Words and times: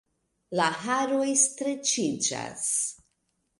La 0.59 0.69
haroj 0.85 1.27
streĉiĝas. 1.43 2.67